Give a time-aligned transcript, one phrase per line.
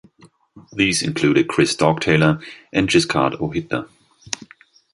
[0.73, 3.87] These included Chris Dogtailer and Giscard O'Hitler.